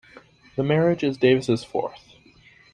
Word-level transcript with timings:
The 0.55 0.63
marriage 0.63 1.03
is 1.03 1.15
Davis's 1.19 1.63
fourth. 1.63 2.15